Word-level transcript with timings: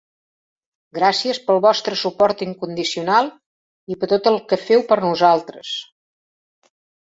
Gràcies 0.97 1.39
pel 1.49 1.61
vostre 1.65 1.97
suport 2.05 2.41
incondicional 2.47 3.31
i 3.95 4.01
per 4.03 4.11
tot 4.17 4.33
el 4.35 4.41
que 4.51 4.61
feu 4.67 4.85
per 4.91 5.01
nosaltres. 5.07 5.79